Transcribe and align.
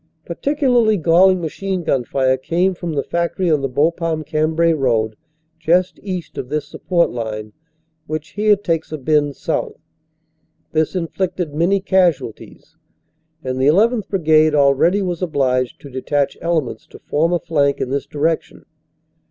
Particularly 0.25 0.97
galling 0.97 1.41
machine 1.41 1.83
gun 1.83 2.05
fire 2.05 2.35
came 2.35 2.73
from 2.73 2.93
the 2.93 3.03
factory 3.03 3.51
on 3.51 3.61
the 3.61 3.69
Bapaume 3.69 4.23
Cambrai 4.25 4.73
road 4.73 5.15
just 5.59 5.99
east 6.01 6.39
of 6.39 6.49
this 6.49 6.67
support 6.67 7.11
line, 7.11 7.53
which 8.07 8.29
here 8.29 8.55
takes 8.55 8.91
a 8.91 8.97
bend 8.97 9.35
south. 9.35 9.77
This 10.71 10.95
inflicted 10.95 11.53
many 11.53 11.81
casualties, 11.81 12.77
and 13.43 13.61
the 13.61 13.69
1 13.69 13.91
1th. 14.01 14.07
Brigade 14.07 14.55
already 14.55 15.03
was 15.03 15.21
obliged 15.21 15.79
to 15.81 15.89
detach 15.91 16.35
elements 16.41 16.87
to 16.87 16.97
form 16.97 17.31
a 17.31 17.39
flank 17.39 17.79
in 17.79 17.91
this 17.91 18.07
direction. 18.07 18.65